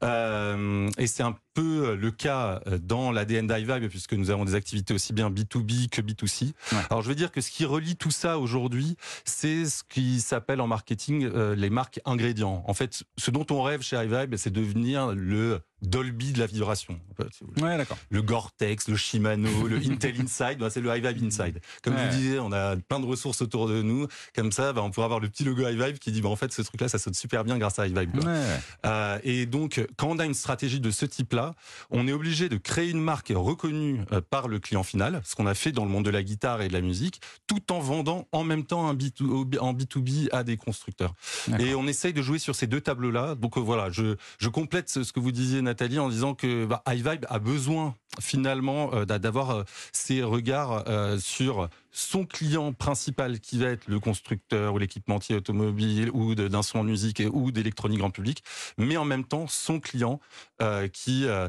Euh, 0.03 0.89
et 0.99 1.07
c'est 1.07 1.23
un 1.23 1.37
peu 1.57 1.95
le 1.95 2.11
cas 2.11 2.61
dans 2.83 3.11
l'ADN 3.11 3.47
d'iVibe 3.47 3.89
puisque 3.89 4.13
nous 4.13 4.31
avons 4.31 4.45
des 4.45 4.55
activités 4.55 4.93
aussi 4.95 5.13
bien 5.15 5.31
B2B 5.31 5.89
que 5.89 6.03
B2C. 6.03 6.53
Ouais. 6.73 6.79
Alors 6.91 7.03
je 7.03 7.09
veux 7.09 7.15
dire 7.15 7.33
que 7.33 7.41
ce 7.41 7.51
qui 7.51 7.65
relie 7.65 7.97
tout 7.97 8.11
ça 8.11 8.39
aujourd'hui, 8.39 8.97
c'est 9.25 9.65
ce 9.65 9.83
qui 9.89 10.21
s'appelle 10.21 10.61
en 10.61 10.67
marketing 10.67 11.25
euh, 11.25 11.55
les 11.57 11.71
marques 11.71 12.01
ingrédients. 12.05 12.63
En 12.67 12.75
fait, 12.75 13.03
ce 13.17 13.31
dont 13.31 13.47
on 13.51 13.63
rêve 13.63 13.81
chez 13.83 13.97
iVibe, 13.97 14.37
c'est 14.37 14.53
devenir 14.53 15.13
le 15.15 15.61
Dolby 15.83 16.33
de 16.33 16.39
la 16.39 16.47
vibration. 16.47 16.99
En 17.13 17.23
fait, 17.23 17.29
si 17.35 17.45
vous 17.45 17.51
voulez 17.55 17.63
Ouais, 17.67 17.77
d'accord. 17.77 17.99
le 18.11 18.23
Gore-Tex, 18.23 18.89
le 18.89 18.97
Shimano, 18.97 19.69
le 19.69 19.77
Intel 19.91 20.19
Inside, 20.21 20.59
bah, 20.59 20.71
c'est 20.71 20.81
le 20.81 20.91
iVibe 20.97 21.23
Inside. 21.25 21.61
Comme 21.83 21.95
Ouais. 21.95 22.05
vous 22.09 22.17
disiez, 22.17 22.39
on 22.39 22.51
a 22.53 22.77
plein 22.77 22.99
de 22.99 23.05
ressources 23.07 23.43
autour 23.43 23.69
de 23.69 23.83
nous. 23.83 24.07
Comme 24.35 24.53
ça, 24.53 24.73
bah, 24.73 24.83
on 24.83 24.91
pourra 24.91 25.05
avoir 25.05 25.21
le 25.21 25.29
petit 25.29 25.45
logo 25.45 25.69
iVibe 25.69 25.99
qui 25.99 26.13
dit, 26.13 26.23
bah, 26.23 26.31
en 26.31 26.37
fait, 26.37 26.51
ce 26.53 26.63
truc-là, 26.63 26.89
ça 26.89 26.99
sonne 26.99 27.13
super 27.15 27.45
bien 27.45 27.59
grâce 27.59 27.79
à 27.79 27.87
iVibe. 27.87 28.17
Ouais. 28.25 28.43
Euh, 28.87 29.19
et 29.23 29.45
donc, 29.47 29.85
quand 29.97 30.09
on 30.09 30.19
a 30.19 30.25
une 30.25 30.35
stratégie 30.35 30.81
de 30.81 30.91
ce 30.91 31.05
type-là, 31.05 31.46
on 31.91 32.07
est 32.09 32.13
obligé 32.13 32.49
de 32.49 32.57
créer 32.57 32.91
une 32.91 33.01
marque 33.01 33.33
reconnue 33.35 34.01
euh, 34.13 34.21
par 34.21 34.49
le 34.49 34.59
client 34.59 34.83
final, 34.83 35.21
ce 35.25 35.35
qu'on 35.35 35.47
a 35.47 35.55
fait 35.55 35.73
dans 35.73 35.85
le 35.85 35.91
monde 35.91 36.05
de 36.05 36.11
la 36.11 36.23
guitare 36.23 36.63
et 36.63 36.69
de 36.69 36.73
la 36.73 36.81
musique, 36.81 37.21
tout 37.47 37.73
en 37.73 37.81
vendant 37.81 38.27
en 38.33 38.45
même 38.45 38.65
temps 38.65 38.89
un 38.89 38.95
B2, 38.95 39.59
en 39.59 39.73
B2B 39.75 40.29
à 40.33 40.45
des 40.45 40.57
constructeurs. 40.57 41.15
Et 41.61 41.75
on 41.75 41.87
essaye 41.87 42.13
de 42.13 42.23
jouer 42.23 42.39
sur 42.39 42.55
ces 42.55 42.67
deux 42.67 42.81
tableaux-là. 42.81 43.35
Donc 43.35 43.57
euh, 43.57 43.61
voilà, 43.61 43.91
je, 43.91 44.17
je 44.39 44.49
complète 44.49 44.89
ce 44.89 45.13
que 45.13 45.21
vous 45.21 45.33
disiez, 45.33 45.63
Nathalie, 45.63 45.99
en 45.99 46.09
disant 46.09 46.35
que 46.35 46.67
bah, 46.67 46.83
iVibe 46.89 47.27
a 47.29 47.39
besoin 47.39 47.95
finalement 48.21 48.93
euh, 48.95 49.05
d'a- 49.05 49.19
d'avoir 49.19 49.65
ces 49.93 50.23
regards 50.23 50.85
sur 51.19 51.69
son 51.99 52.27
client 52.27 52.73
principal 52.75 53.41
qui 53.41 53.59
va 53.59 53.69
être 53.69 53.89
le 53.89 53.99
constructeur 54.01 54.75
ou 54.75 54.79
l'équipementier 54.79 55.35
automobile 55.35 56.11
ou 56.13 56.35
de- 56.35 56.47
d'instruments 56.47 56.85
de 56.85 56.91
musique 56.91 57.21
et- 57.21 57.27
ou 57.27 57.51
d'électronique 57.53 57.99
grand 58.01 58.11
public, 58.11 58.43
mais 58.77 58.97
en 58.99 59.05
même 59.07 59.25
temps 59.25 59.47
son 59.47 59.81
client 59.81 60.21
euh, 60.61 60.89
qui 60.89 61.27
euh, 61.27 61.49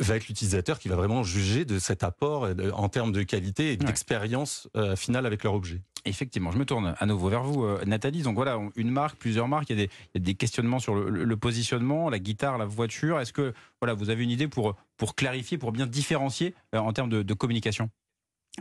va 0.00 0.16
être 0.16 0.28
l'utilisateur 0.28 0.78
qui 0.78 0.88
va 0.88 0.96
vraiment 0.96 1.22
juger 1.22 1.64
de 1.64 1.78
cet 1.78 2.04
apport 2.04 2.44
euh, 2.44 2.54
en 2.74 2.90
termes 2.90 3.12
de 3.12 3.22
qualité 3.22 3.68
et 3.68 3.70
Ouais. 3.70 3.76
d'expérience 3.86 4.68
euh, 4.76 4.96
finale 4.96 5.24
avec 5.24 5.42
leur 5.44 5.54
objet. 5.54 5.80
Effectivement, 6.04 6.52
je 6.52 6.58
me 6.58 6.64
tourne 6.66 6.94
à 6.98 7.06
nouveau 7.06 7.28
vers 7.30 7.42
vous, 7.42 7.66
Nathalie. 7.84 8.22
Donc 8.22 8.36
voilà, 8.36 8.60
une 8.76 8.90
marque, 8.90 9.16
plusieurs 9.16 9.48
marques, 9.48 9.70
il 9.70 9.78
y 9.78 9.82
a 9.82 9.86
des, 9.86 9.92
il 10.14 10.20
y 10.20 10.22
a 10.22 10.24
des 10.24 10.34
questionnements 10.34 10.78
sur 10.78 10.94
le, 10.94 11.36
positionnement, 11.36 12.10
la 12.10 12.20
guitare, 12.20 12.58
la 12.58 12.64
voiture. 12.64 13.18
Est-ce 13.18 13.32
que 13.32 13.52
voilà, 13.80 13.94
vous 13.94 14.08
avez 14.08 14.22
une 14.22 14.30
idée 14.30 14.46
pour, 14.46 14.76
pour 14.98 15.16
clarifier, 15.16 15.58
pour 15.58 15.72
bien 15.72 15.86
différencier 15.86 16.54
en 16.72 16.92
termes 16.92 17.08
de, 17.10 17.22
de 17.24 17.34
communication? 17.34 17.90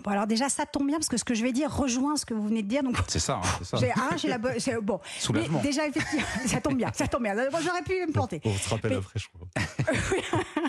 Bon, 0.04 0.12
alors 0.12 0.28
déjà, 0.28 0.50
ça 0.50 0.66
tombe 0.66 0.88
bien 0.88 0.98
parce 0.98 1.08
que 1.08 1.18
ce 1.18 1.24
que 1.24 1.34
je 1.34 1.42
vais 1.42 1.52
dire 1.54 1.72
rejoint 1.74 2.16
ce 2.18 2.26
que 2.26 2.34
vous 2.34 2.48
venez 2.48 2.62
de 2.64 2.68
dire. 2.68 2.84
Donc, 2.84 2.96
C'est 3.08 3.20
ça, 3.20 3.40
hein, 3.44 3.48
c'est 3.60 3.66
ça. 3.66 3.78
j'ai 3.78 3.92
ah, 3.96 4.16
j'ai 4.18 4.28
la 4.28 4.38
bonne. 4.38 4.54
Bon, 4.84 5.00
Soulagement. 5.20 5.60
Mais 5.64 5.70
déjà, 5.70 5.88
effectivement, 5.88 6.26
ça 6.46 6.60
tombe 6.62 6.76
bien, 6.78 6.92
ça 6.94 7.08
tombe 7.08 7.24
bien. 7.24 7.34
Moi, 7.34 7.62
j'aurais 7.64 7.82
pu 7.82 7.94
me 8.06 8.12
planter. 8.12 8.42
On 8.44 8.54
se 8.58 8.70
rappelle 8.70 8.92
Mais- 8.92 8.98
après, 8.98 9.20
je 9.20 9.28
crois. 9.30 9.48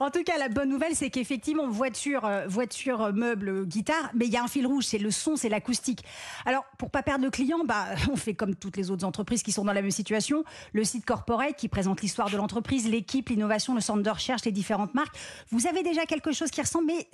En 0.00 0.10
tout 0.10 0.22
cas, 0.24 0.38
la 0.38 0.48
bonne 0.48 0.68
nouvelle, 0.68 0.94
c'est 0.94 1.10
qu'effectivement, 1.10 1.68
voiture, 1.68 2.24
euh, 2.24 2.46
voiture, 2.46 3.02
euh, 3.02 3.12
meuble, 3.12 3.48
euh, 3.48 3.64
guitare, 3.64 4.10
mais 4.14 4.26
il 4.26 4.32
y 4.32 4.36
a 4.36 4.42
un 4.42 4.48
fil 4.48 4.66
rouge, 4.66 4.84
c'est 4.84 4.98
le 4.98 5.10
son, 5.10 5.36
c'est 5.36 5.48
l'acoustique. 5.48 6.04
Alors, 6.44 6.64
pour 6.78 6.90
pas 6.90 7.02
perdre 7.02 7.24
le 7.24 7.30
client, 7.30 7.58
bah, 7.64 7.86
on 8.10 8.16
fait 8.16 8.34
comme 8.34 8.54
toutes 8.54 8.76
les 8.76 8.90
autres 8.90 9.04
entreprises 9.04 9.42
qui 9.42 9.52
sont 9.52 9.64
dans 9.64 9.72
la 9.72 9.82
même 9.82 9.90
situation. 9.90 10.44
Le 10.72 10.84
site 10.84 11.04
corporate 11.04 11.56
qui 11.56 11.68
présente 11.68 12.00
l'histoire 12.02 12.30
de 12.30 12.36
l'entreprise, 12.36 12.88
l'équipe, 12.88 13.28
l'innovation, 13.28 13.74
le 13.74 13.80
centre 13.80 14.02
de 14.02 14.10
recherche, 14.10 14.44
les 14.44 14.52
différentes 14.52 14.94
marques. 14.94 15.14
Vous 15.50 15.66
avez 15.66 15.82
déjà 15.82 16.06
quelque 16.06 16.32
chose 16.32 16.50
qui 16.50 16.60
ressemble, 16.60 16.86
mais 16.86 17.08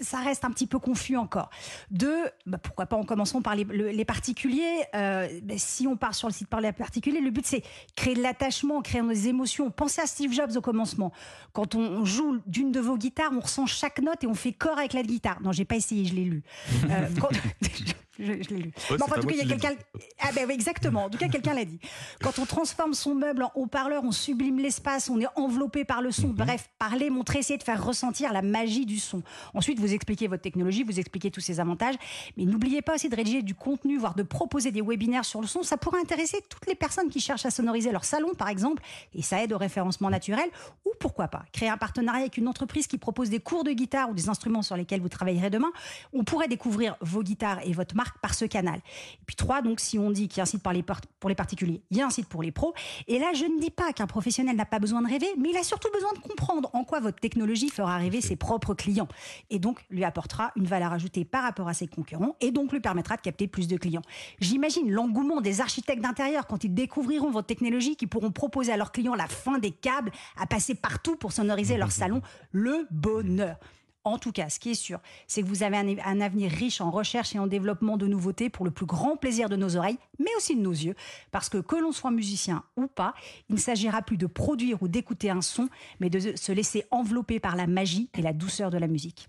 ça 0.00 0.18
reste 0.18 0.44
un 0.44 0.50
petit 0.50 0.66
peu 0.66 0.78
confus 0.78 1.16
encore. 1.16 1.50
Deux, 1.90 2.24
bah, 2.46 2.58
pourquoi 2.58 2.86
pas 2.86 2.96
en 2.96 3.04
commençant 3.04 3.42
par 3.42 3.54
les, 3.54 3.64
le- 3.64 3.90
les 3.90 4.04
particuliers. 4.04 4.84
Bah, 4.92 5.26
si 5.56 5.86
on 5.86 5.96
part 5.96 6.14
sur 6.14 6.28
le 6.28 6.32
site 6.34 6.48
par 6.48 6.60
les 6.60 6.72
particuliers, 6.72 7.20
le 7.20 7.30
but 7.30 7.44
c'est 7.46 7.62
créer 7.96 8.14
de 8.14 8.22
l'attachement, 8.22 8.80
créer 8.82 9.02
des 9.02 9.28
émotions. 9.28 9.70
Pensez 9.70 10.00
à 10.00 10.06
Steve 10.06 10.32
Jobs 10.32 10.56
au 10.56 10.60
commencement. 10.60 11.12
Quand 11.52 11.74
on 11.74 11.80
on 11.80 12.04
joue 12.20 12.40
d'une 12.46 12.72
de 12.72 12.80
vos 12.80 12.96
guitares, 12.96 13.30
on 13.32 13.40
ressent 13.40 13.66
chaque 13.66 14.00
note 14.00 14.22
et 14.24 14.26
on 14.26 14.34
fait 14.34 14.52
corps 14.52 14.78
avec 14.78 14.92
la 14.92 15.02
guitare. 15.02 15.40
Non, 15.42 15.52
j'ai 15.52 15.64
pas 15.64 15.76
essayé, 15.76 16.04
je 16.04 16.14
l'ai 16.14 16.24
lu. 16.24 16.42
Euh, 16.90 17.08
je, 18.20 18.42
je 18.42 18.48
l'ai 18.50 18.62
lu. 18.62 18.72
Ouais, 18.90 18.96
enfin, 19.02 19.16
en 19.16 19.20
tout 19.20 19.26
cas, 19.26 19.34
il 19.34 19.38
y 19.38 19.52
a 19.52 19.56
quelqu'un. 19.56 19.74
Ah 20.20 20.30
ben 20.34 20.44
oui, 20.46 20.54
exactement. 20.54 21.04
En 21.04 21.10
tout 21.10 21.18
cas, 21.18 21.28
quelqu'un 21.28 21.54
l'a 21.54 21.64
dit. 21.64 21.78
Quand 22.22 22.38
on 22.38 22.46
transforme 22.46 22.94
son 22.94 23.14
meuble 23.14 23.42
en 23.44 23.52
haut-parleur, 23.54 24.04
on 24.04 24.12
sublime 24.12 24.58
l'espace, 24.58 25.08
on 25.10 25.20
est 25.20 25.26
enveloppé 25.36 25.84
par 25.84 26.02
le 26.02 26.12
son. 26.12 26.28
Mhm. 26.28 26.34
Bref, 26.34 26.70
parler, 26.78 27.10
montrer, 27.10 27.38
essayer 27.38 27.58
de 27.58 27.62
faire 27.62 27.84
ressentir 27.84 28.32
la 28.32 28.42
magie 28.42 28.86
du 28.86 28.98
son. 28.98 29.22
Ensuite, 29.54 29.78
vous 29.78 29.92
expliquez 29.92 30.28
votre 30.28 30.42
technologie, 30.42 30.84
vous 30.84 30.98
expliquez 31.00 31.30
tous 31.30 31.40
ses 31.40 31.60
avantages. 31.60 31.96
Mais 32.36 32.44
n'oubliez 32.44 32.82
pas 32.82 32.94
aussi 32.94 33.08
de 33.08 33.16
rédiger 33.16 33.42
du 33.42 33.54
contenu, 33.54 33.98
voire 33.98 34.14
de 34.14 34.22
proposer 34.22 34.70
des 34.70 34.82
webinaires 34.82 35.24
sur 35.24 35.40
le 35.40 35.46
son. 35.46 35.62
Ça 35.62 35.76
pourrait 35.76 36.00
intéresser 36.00 36.38
toutes 36.48 36.66
les 36.66 36.74
personnes 36.74 37.08
qui 37.08 37.20
cherchent 37.20 37.46
à 37.46 37.50
sonoriser 37.50 37.92
leur 37.92 38.04
salon, 38.04 38.34
par 38.34 38.48
exemple, 38.48 38.82
et 39.14 39.22
ça 39.22 39.42
aide 39.42 39.52
au 39.52 39.58
référencement 39.58 40.10
naturel. 40.10 40.48
Ou 40.84 40.90
pourquoi 40.98 41.28
pas, 41.28 41.44
créer 41.52 41.68
un 41.68 41.76
partenariat 41.76 42.20
avec 42.20 42.36
une 42.36 42.48
entreprise 42.48 42.86
qui 42.86 42.98
propose 42.98 43.30
des 43.30 43.40
cours 43.40 43.64
de 43.64 43.72
guitare 43.72 44.10
ou 44.10 44.14
des 44.14 44.28
instruments 44.28 44.62
sur 44.62 44.76
lesquels 44.76 45.00
vous 45.00 45.08
travaillerez 45.08 45.50
demain. 45.50 45.70
On 46.12 46.24
pourrait 46.24 46.48
découvrir 46.48 46.96
vos 47.00 47.22
guitares 47.22 47.60
et 47.64 47.72
votre 47.72 47.94
marque 47.94 48.09
par 48.18 48.34
ce 48.34 48.44
canal. 48.44 48.76
Et 48.76 49.24
puis 49.26 49.36
trois, 49.36 49.62
donc 49.62 49.80
si 49.80 49.98
on 49.98 50.10
dit 50.10 50.28
qu'il 50.28 50.38
y 50.38 50.40
a 50.40 50.42
un 50.44 50.46
site 50.46 50.62
pour 50.62 50.72
les, 50.72 50.82
pour 50.82 51.28
les 51.28 51.34
particuliers, 51.34 51.82
il 51.90 51.96
y 51.96 52.02
a 52.02 52.06
un 52.06 52.10
site 52.10 52.28
pour 52.28 52.42
les 52.42 52.52
pros. 52.52 52.74
Et 53.08 53.18
là, 53.18 53.32
je 53.34 53.44
ne 53.44 53.60
dis 53.60 53.70
pas 53.70 53.92
qu'un 53.92 54.06
professionnel 54.06 54.56
n'a 54.56 54.64
pas 54.64 54.78
besoin 54.78 55.02
de 55.02 55.08
rêver, 55.08 55.28
mais 55.38 55.50
il 55.50 55.56
a 55.56 55.62
surtout 55.62 55.90
besoin 55.92 56.12
de 56.12 56.18
comprendre 56.18 56.70
en 56.72 56.84
quoi 56.84 57.00
votre 57.00 57.18
technologie 57.20 57.68
fera 57.68 57.96
rêver 57.96 58.20
ses 58.20 58.36
propres 58.36 58.74
clients. 58.74 59.08
Et 59.50 59.58
donc, 59.58 59.84
lui 59.90 60.04
apportera 60.04 60.52
une 60.56 60.66
valeur 60.66 60.92
ajoutée 60.92 61.24
par 61.24 61.42
rapport 61.42 61.68
à 61.68 61.74
ses 61.74 61.86
concurrents 61.86 62.36
et 62.40 62.50
donc 62.50 62.72
lui 62.72 62.80
permettra 62.80 63.16
de 63.16 63.22
capter 63.22 63.46
plus 63.46 63.68
de 63.68 63.76
clients. 63.76 64.02
J'imagine 64.40 64.90
l'engouement 64.90 65.40
des 65.40 65.60
architectes 65.60 66.02
d'intérieur 66.02 66.46
quand 66.46 66.64
ils 66.64 66.74
découvriront 66.74 67.30
votre 67.30 67.46
technologie, 67.46 67.96
qui 67.96 68.06
pourront 68.06 68.30
proposer 68.30 68.72
à 68.72 68.76
leurs 68.76 68.92
clients 68.92 69.14
la 69.14 69.26
fin 69.26 69.58
des 69.58 69.70
câbles 69.70 70.10
à 70.36 70.46
passer 70.46 70.74
partout 70.74 71.16
pour 71.16 71.32
sonoriser 71.32 71.76
leur 71.76 71.92
salon. 71.92 72.22
Le 72.52 72.86
bonheur. 72.90 73.56
En 74.04 74.16
tout 74.18 74.32
cas, 74.32 74.48
ce 74.48 74.58
qui 74.58 74.70
est 74.70 74.74
sûr, 74.74 74.98
c'est 75.26 75.42
que 75.42 75.46
vous 75.46 75.62
avez 75.62 75.76
un, 75.76 75.86
un 76.06 76.20
avenir 76.22 76.50
riche 76.50 76.80
en 76.80 76.90
recherche 76.90 77.34
et 77.34 77.38
en 77.38 77.46
développement 77.46 77.98
de 77.98 78.06
nouveautés 78.06 78.48
pour 78.48 78.64
le 78.64 78.70
plus 78.70 78.86
grand 78.86 79.16
plaisir 79.18 79.50
de 79.50 79.56
nos 79.56 79.76
oreilles, 79.76 79.98
mais 80.18 80.30
aussi 80.38 80.56
de 80.56 80.62
nos 80.62 80.72
yeux. 80.72 80.94
Parce 81.32 81.50
que 81.50 81.58
que 81.58 81.76
l'on 81.76 81.92
soit 81.92 82.10
musicien 82.10 82.64
ou 82.76 82.86
pas, 82.86 83.12
il 83.50 83.56
ne 83.56 83.60
s'agira 83.60 84.00
plus 84.00 84.16
de 84.16 84.26
produire 84.26 84.82
ou 84.82 84.88
d'écouter 84.88 85.28
un 85.28 85.42
son, 85.42 85.68
mais 86.00 86.08
de 86.08 86.34
se 86.34 86.52
laisser 86.52 86.86
envelopper 86.90 87.40
par 87.40 87.56
la 87.56 87.66
magie 87.66 88.08
et 88.16 88.22
la 88.22 88.32
douceur 88.32 88.70
de 88.70 88.78
la 88.78 88.86
musique. 88.86 89.28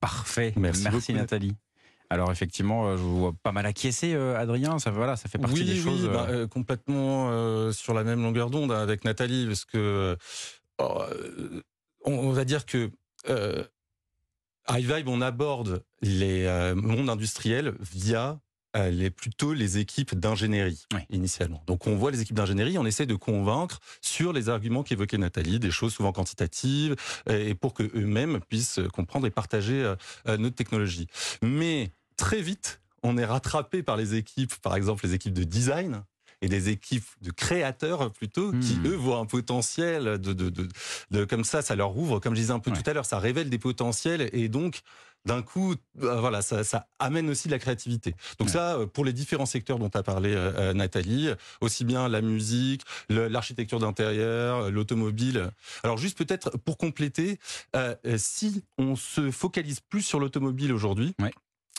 Parfait. 0.00 0.52
Merci 0.56 0.82
Merci, 0.84 1.12
beaucoup. 1.12 1.18
Nathalie. 1.20 1.54
Alors 2.12 2.32
effectivement, 2.32 2.86
euh, 2.88 2.96
je 2.96 3.02
vous 3.02 3.18
vois 3.18 3.32
pas 3.42 3.52
mal 3.52 3.66
acquiescé, 3.66 4.14
euh, 4.14 4.36
Adrien. 4.36 4.78
Ça, 4.78 4.90
voilà, 4.90 5.16
ça 5.16 5.28
fait 5.28 5.38
partie 5.38 5.60
oui, 5.60 5.64
des 5.64 5.72
oui, 5.74 5.80
choses. 5.80 6.08
bah, 6.08 6.26
euh, 6.28 6.46
complètement 6.48 7.30
euh, 7.30 7.70
sur 7.72 7.94
la 7.94 8.02
même 8.04 8.20
longueur 8.22 8.50
d'onde 8.50 8.72
hein, 8.72 8.80
avec 8.80 9.04
Nathalie, 9.04 9.46
parce 9.46 9.64
que 9.64 10.16
euh, 10.80 11.62
on, 12.04 12.12
on 12.12 12.30
va 12.32 12.44
dire 12.44 12.66
que 12.66 12.90
euh, 13.28 13.64
High 14.68 14.84
Vibe, 14.84 15.08
on 15.08 15.20
aborde 15.20 15.84
les 16.02 16.44
euh, 16.44 16.74
mondes 16.74 17.10
industriels 17.10 17.74
via 17.80 18.40
euh, 18.76 18.90
les, 18.90 19.10
plutôt 19.10 19.52
les 19.52 19.78
équipes 19.78 20.14
d'ingénierie 20.14 20.84
Oui. 20.94 21.00
initialement. 21.10 21.62
Donc 21.66 21.86
on 21.88 21.96
voit 21.96 22.12
les 22.12 22.20
équipes 22.20 22.36
d'ingénierie, 22.36 22.78
on 22.78 22.86
essaie 22.86 23.06
de 23.06 23.16
convaincre 23.16 23.80
sur 24.00 24.32
les 24.32 24.48
arguments 24.48 24.84
qu'évoquait 24.84 25.18
Nathalie, 25.18 25.58
des 25.58 25.72
choses 25.72 25.92
souvent 25.92 26.12
quantitatives, 26.12 26.94
euh, 27.28 27.48
et 27.48 27.54
pour 27.54 27.74
que 27.74 27.82
eux-mêmes 27.82 28.40
puissent 28.48 28.80
comprendre 28.92 29.26
et 29.26 29.30
partager 29.30 29.94
notre 30.26 30.54
technologie. 30.54 31.08
Mais 31.42 31.92
très 32.16 32.40
vite, 32.40 32.80
on 33.02 33.16
est 33.18 33.24
rattrapé 33.24 33.82
par 33.82 33.96
les 33.96 34.14
équipes, 34.14 34.54
par 34.56 34.76
exemple 34.76 35.04
les 35.06 35.14
équipes 35.14 35.34
de 35.34 35.44
design 35.44 36.04
et 36.42 36.48
des 36.48 36.68
équipes 36.68 37.04
de 37.22 37.30
créateurs 37.30 38.10
plutôt, 38.12 38.52
qui 38.52 38.74
Hmm. 38.80 38.86
eux 38.86 38.96
voient 38.96 39.18
un 39.18 39.26
potentiel 39.26 40.04
de, 40.18 40.32
de, 40.32 40.48
de, 40.48 40.68
de- 41.10 41.24
comme 41.24 41.44
ça, 41.44 41.62
ça 41.62 41.76
leur 41.76 41.96
ouvre, 41.96 42.18
comme 42.18 42.34
je 42.34 42.40
disais 42.40 42.52
un 42.52 42.58
peu 42.58 42.70
Ouais. 42.70 42.82
tout 42.82 42.88
à 42.88 42.92
l'heure, 42.94 43.04
ça 43.04 43.18
révèle 43.18 43.50
des 43.50 43.58
potentiels 43.58 44.30
et 44.32 44.48
donc 44.48 44.80
d'un 45.26 45.42
coup, 45.42 45.74
euh, 46.02 46.18
voilà, 46.18 46.40
ça, 46.40 46.64
ça 46.64 46.88
amène 46.98 47.28
aussi 47.28 47.48
de 47.48 47.52
la 47.52 47.58
créativité. 47.58 48.14
Donc 48.38 48.48
Ouais. 48.48 48.54
ça, 48.54 48.78
euh, 48.78 48.86
pour 48.86 49.04
les 49.04 49.12
différents 49.12 49.44
secteurs 49.44 49.78
dont 49.78 49.90
a 49.92 50.02
parlé 50.02 50.32
euh, 50.34 50.72
Nathalie, 50.72 51.28
aussi 51.60 51.84
bien 51.84 52.08
la 52.08 52.22
musique, 52.22 52.82
l'architecture 53.10 53.78
d'intérieur, 53.80 54.70
l'automobile. 54.70 55.50
Alors 55.82 55.98
juste 55.98 56.16
peut-être 56.16 56.56
pour 56.56 56.78
compléter, 56.78 57.38
euh, 57.76 57.94
si 58.16 58.64
on 58.78 58.96
se 58.96 59.30
focalise 59.30 59.80
plus 59.80 60.00
sur 60.02 60.20
l'automobile 60.20 60.72
aujourd'hui. 60.72 61.14
Ouais. 61.20 61.32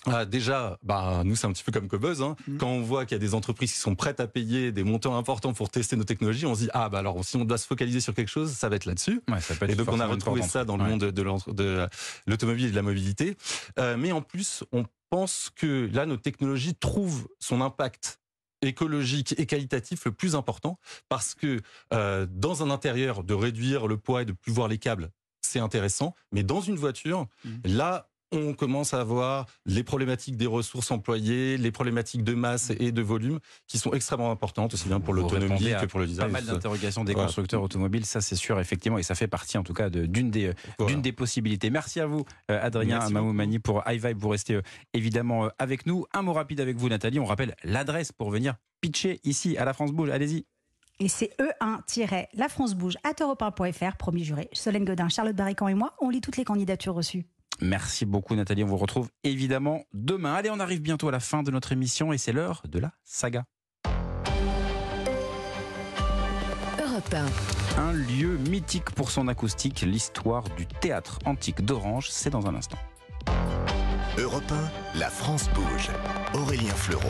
Euh, 0.08 0.26
déjà, 0.26 0.78
bah, 0.84 1.22
nous 1.24 1.36
c'est 1.36 1.48
un 1.48 1.52
petit 1.52 1.64
peu 1.64 1.72
comme 1.72 1.88
Cobuzz. 1.88 2.22
Hein. 2.22 2.36
Mhm. 2.48 2.58
Quand 2.58 2.68
on 2.70 2.82
voit 2.82 3.06
qu'il 3.06 3.16
y 3.16 3.20
a 3.20 3.20
des 3.20 3.34
entreprises 3.34 3.72
qui 3.74 3.80
sont 3.80 3.96
prêtes 3.96 4.20
à 4.20 4.28
payer 4.28 4.72
des 4.72 4.84
montants 4.84 5.16
importants 5.16 5.54
pour 5.54 5.70
tester 5.70 5.96
nos 5.96 6.04
technologies, 6.04 6.46
on 6.46 6.56
se 6.56 6.62
dit 6.62 6.70
ah 6.74 6.90
bah 6.90 7.00
alors 7.00 7.24
si 7.24 7.36
on 7.38 7.46
doit 7.46 7.58
se 7.58 7.68
focaliser 7.68 8.00
sur 8.00 8.14
quelque 8.14 8.30
chose, 8.30 8.52
ça 8.52 8.70
va 8.70 8.76
être 8.76 8.86
là-dessus. 8.86 9.22
ouais, 9.30 9.42
ça 9.42 9.56
peut 9.56 9.66
être 9.66 9.72
Et 9.72 9.76
donc 9.76 9.90
on 9.92 10.00
a 10.00 10.08
retrouvé 10.08 10.42
ça 10.42 10.66
dans 10.66 10.78
le 10.78 10.84
monde 10.84 11.06
de, 11.06 11.88
l'automobile 12.28 12.68
et 12.68 12.72
de 12.72 12.76
la 12.76 12.82
mobilité. 12.82 13.38
Euh, 13.80 13.96
mais 13.98 14.12
en 14.12 14.22
plus, 14.22 14.64
on 14.72 14.86
pense 15.10 15.52
que 15.56 15.90
là, 15.94 16.06
notre 16.06 16.22
technologie 16.22 16.74
trouve 16.74 17.28
son 17.40 17.62
impact 17.62 18.20
écologique 18.62 19.34
et 19.38 19.46
qualitatif 19.46 20.06
le 20.06 20.12
plus 20.12 20.36
important 20.36 20.80
parce 21.10 21.34
que 21.36 21.62
euh, 21.94 22.28
dans 22.30 22.64
un 22.64 22.70
intérieur, 22.70 23.24
de 23.24 23.34
réduire 23.34 23.88
le 23.88 23.98
poids 23.98 24.22
et 24.22 24.26
de 24.26 24.34
plus 24.34 24.52
voir 24.52 24.68
les 24.68 24.78
câbles, 24.78 25.12
c'est 25.42 25.60
intéressant. 25.60 26.14
Mais 26.32 26.44
dans 26.44 26.62
une 26.62 26.76
voiture, 26.76 27.28
Mhm. 27.44 27.62
là, 27.66 28.11
on 28.32 28.54
commence 28.54 28.94
à 28.94 29.04
voir 29.04 29.46
les 29.66 29.84
problématiques 29.84 30.38
des 30.38 30.46
ressources 30.48 30.92
employées, 30.92 31.58
les 31.58 31.72
problématiques 31.72 32.24
de 32.24 32.34
masse 32.34 32.72
et 32.80 32.92
de 32.92 33.02
volume 33.02 33.40
qui 33.68 33.78
sont 33.78 33.92
extrêmement 33.94 34.32
importantes, 34.32 34.74
aussi 34.74 34.88
bien 34.88 35.00
pour 35.00 35.14
l'autonomie 35.14 35.72
que 35.80 35.86
pour 35.86 36.00
le 36.00 36.06
Pas 36.06 36.10
design. 36.12 36.32
mal 36.32 36.46
d'interrogations 36.46 37.04
des 37.04 37.14
Voilà. 37.14 37.28
constructeurs 37.28 37.62
automobiles, 37.62 38.06
ça 38.06 38.22
c'est 38.22 38.36
sûr, 38.36 38.60
effectivement, 38.60 38.98
et 38.98 39.04
ça 39.04 39.16
fait 39.16 39.28
partie 39.28 39.58
en 39.58 39.64
tout 39.64 39.74
cas 39.74 39.90
de- 39.90 40.06
d'une 40.06 40.32
des, 40.32 40.54
Voilà. 40.78 40.94
d'une 40.94 41.02
des 41.02 41.12
possibilités. 41.12 41.70
Merci 41.70 42.00
à 42.00 42.06
vous, 42.06 42.26
euh, 42.50 42.60
Adrien 42.62 43.10
Mamoumani, 43.10 43.60
pour 43.60 43.84
High 43.88 44.06
Vibe. 44.06 44.18
Vous 44.20 44.30
restez 44.30 44.56
euh, 44.56 44.62
évidemment 44.94 45.46
euh, 45.46 45.50
avec 45.60 45.86
nous. 45.86 46.06
Un 46.14 46.22
mot 46.22 46.34
rapide 46.34 46.62
avec 46.62 46.78
vous, 46.78 46.90
Nathalie. 46.90 47.20
On 47.20 47.26
rappelle 47.26 47.56
l'adresse 47.64 48.12
pour 48.12 48.30
venir 48.32 48.56
pitcher 48.82 49.20
ici 49.24 49.58
à 49.58 49.66
la 49.66 49.74
France 49.74 49.92
Bouge. 49.92 50.10
Allez-y. 50.10 50.46
Et 51.00 51.08
c'est 51.08 51.32
E1-La 51.40 52.48
France 52.48 52.76
Bouge 52.76 52.96
à 53.04 53.12
europe1.fr, 53.14 53.98
promis 53.98 54.24
juré. 54.24 54.50
Solène 54.54 54.86
Godin, 54.86 55.10
Charlotte 55.10 55.36
Barrican 55.36 55.68
et 55.68 55.74
moi, 55.74 55.96
on 56.00 56.10
lit 56.10 56.22
toutes 56.22 56.38
les 56.38 56.44
candidatures 56.46 56.94
reçues. 56.94 57.26
Merci 57.62 58.06
beaucoup, 58.06 58.36
Nathalie. 58.36 58.64
On 58.64 58.68
vous 58.68 58.78
retrouve 58.78 59.10
évidemment 59.24 59.84
demain. 59.94 60.34
Allez, 60.34 60.50
on 60.50 60.60
arrive 60.60 60.82
bientôt 60.82 61.08
à 61.08 61.12
la 61.12 61.20
fin 61.20 61.44
de 61.44 61.52
notre 61.52 61.72
émission 61.72 62.12
et 62.12 62.18
c'est 62.18 62.34
l'heure 62.34 62.64
de 62.68 62.80
la 62.80 62.92
saga. 63.04 63.46
Europe 66.82 67.14
1. 67.78 67.82
Un 67.82 67.94
lieu 67.94 68.38
mythique 68.50 68.92
pour 68.92 69.12
son 69.12 69.28
acoustique, 69.28 69.82
l'histoire 69.82 70.44
du 70.58 70.66
théâtre 70.66 71.20
antique 71.26 71.64
d'Orange, 71.64 72.10
c'est 72.10 72.30
dans 72.30 72.48
un 72.48 72.56
instant. 72.56 72.78
Europe 74.18 74.52
1, 74.96 75.00
la 75.00 75.10
France 75.10 75.50
bouge. 75.54 75.90
Aurélien 76.34 76.74
Fleuron. 76.74 77.00